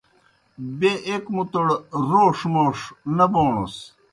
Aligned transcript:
بیْہ 0.77 0.91
ایْک 1.07 1.25
مُتوْڑ 1.35 1.67
روݜ 2.09 2.37
موݜ 2.53 2.77
نہ 3.15 3.25
بوݨَس۔ 3.31 3.75